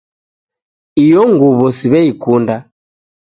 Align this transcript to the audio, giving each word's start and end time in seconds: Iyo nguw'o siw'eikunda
Iyo 1.03 1.21
nguw'o 1.31 1.67
siw'eikunda 1.77 2.55